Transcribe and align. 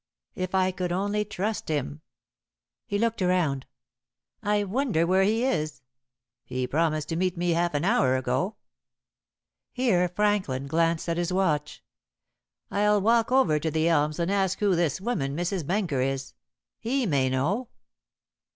If 0.33 0.55
I 0.55 0.71
could 0.71 0.91
only 0.91 1.23
trust 1.23 1.69
him?" 1.69 2.01
He 2.87 2.97
looked 2.97 3.21
round. 3.21 3.67
"I 4.41 4.63
wonder 4.63 5.05
where 5.05 5.21
he 5.21 5.43
is? 5.45 5.83
He 6.43 6.65
promised 6.65 7.09
to 7.09 7.15
meet 7.15 7.37
me 7.37 7.51
half 7.51 7.75
an 7.75 7.85
hour 7.85 8.17
ago." 8.17 8.55
Here 9.71 10.09
Franklin 10.09 10.65
glanced 10.65 11.07
at 11.07 11.17
his 11.17 11.31
watch. 11.31 11.83
"I'll 12.71 12.99
walk 12.99 13.31
over 13.31 13.59
to 13.59 13.69
The 13.69 13.89
Elms 13.89 14.17
and 14.17 14.31
ask 14.31 14.57
who 14.57 14.75
this 14.75 14.99
woman, 14.99 15.35
Mrs. 15.37 15.67
Benker, 15.67 16.01
is. 16.01 16.33
He 16.79 17.05
may 17.05 17.29
know." 17.29 17.69